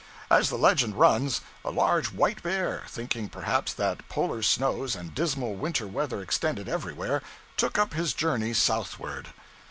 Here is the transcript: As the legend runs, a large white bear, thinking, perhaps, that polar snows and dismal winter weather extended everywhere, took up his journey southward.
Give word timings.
As 0.31 0.49
the 0.49 0.57
legend 0.57 0.95
runs, 0.97 1.41
a 1.63 1.69
large 1.69 2.11
white 2.11 2.41
bear, 2.41 2.85
thinking, 2.87 3.29
perhaps, 3.29 3.71
that 3.75 4.09
polar 4.09 4.41
snows 4.41 4.95
and 4.95 5.13
dismal 5.13 5.53
winter 5.53 5.85
weather 5.85 6.23
extended 6.23 6.67
everywhere, 6.67 7.21
took 7.55 7.77
up 7.77 7.93
his 7.93 8.11
journey 8.11 8.55
southward. 8.55 9.27